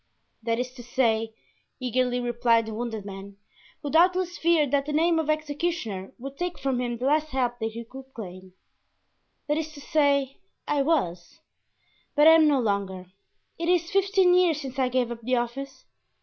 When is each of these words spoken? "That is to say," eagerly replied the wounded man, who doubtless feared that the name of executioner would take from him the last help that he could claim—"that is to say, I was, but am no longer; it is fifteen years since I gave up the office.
"That 0.41 0.57
is 0.57 0.73
to 0.73 0.83
say," 0.83 1.35
eagerly 1.79 2.19
replied 2.19 2.65
the 2.65 2.73
wounded 2.73 3.05
man, 3.05 3.37
who 3.83 3.91
doubtless 3.91 4.35
feared 4.35 4.71
that 4.71 4.87
the 4.87 4.93
name 4.93 5.19
of 5.19 5.29
executioner 5.29 6.11
would 6.17 6.39
take 6.39 6.57
from 6.57 6.81
him 6.81 6.97
the 6.97 7.05
last 7.05 7.27
help 7.27 7.59
that 7.59 7.73
he 7.73 7.85
could 7.85 8.11
claim—"that 8.15 9.57
is 9.59 9.71
to 9.73 9.79
say, 9.79 10.37
I 10.67 10.81
was, 10.81 11.41
but 12.15 12.25
am 12.27 12.47
no 12.47 12.59
longer; 12.59 13.11
it 13.59 13.69
is 13.69 13.91
fifteen 13.91 14.33
years 14.33 14.59
since 14.59 14.79
I 14.79 14.89
gave 14.89 15.11
up 15.11 15.21
the 15.21 15.35
office. 15.35 15.85